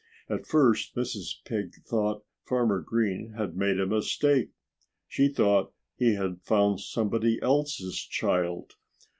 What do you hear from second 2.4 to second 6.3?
Farmer Green had made a mistake. She thought he